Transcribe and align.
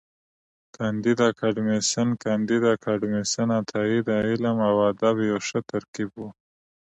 کانديد 0.75 1.19
اکاډميسن 1.29 2.07
کانديد 2.23 2.63
اکاډميسن 2.75 3.47
عطایي 3.59 3.99
د 4.07 4.09
علم 4.27 4.57
او 4.69 4.75
ادب 4.91 5.15
یو 5.29 5.37
ښه 5.47 5.59
ترکیب 5.71 6.09
و. 6.17 6.21